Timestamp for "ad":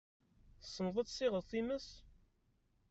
0.97-1.07